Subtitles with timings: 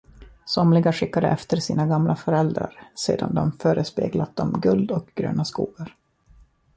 [0.45, 5.95] Somliga skickade efter sina gamla föräldrar sedan de förespeglat dem guld och gröna skogar.